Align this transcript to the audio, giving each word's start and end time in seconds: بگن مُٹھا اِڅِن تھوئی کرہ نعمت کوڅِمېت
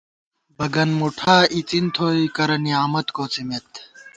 بگن 0.57 0.89
مُٹھا 0.99 1.35
اِڅِن 1.55 1.85
تھوئی 1.95 2.23
کرہ 2.35 2.57
نعمت 2.65 3.07
کوڅِمېت 3.15 3.71